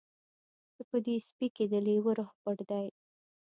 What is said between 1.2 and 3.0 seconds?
سپي کې د لیوه روح پټ دی